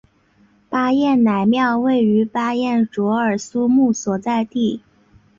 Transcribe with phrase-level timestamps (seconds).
[0.67, 4.81] 巴彦乃庙位于巴彦淖尔苏木所在地。